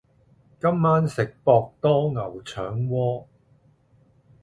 [0.59, 3.27] 今晚食博多牛腸鍋